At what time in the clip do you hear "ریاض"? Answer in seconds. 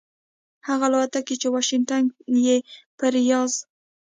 3.15-3.51